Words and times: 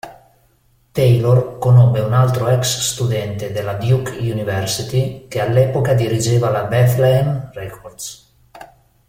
Taylor 0.93 1.59
conobbe 1.59 1.99
un 2.01 2.13
altro 2.13 2.49
ex-studente 2.49 3.51
della 3.51 3.75
Duke 3.75 4.17
University 4.17 5.27
che 5.27 5.39
all'epoca 5.39 5.93
dirigeva 5.93 6.49
la 6.49 6.63
Bethlehem 6.63 7.51
Records. 7.53 8.33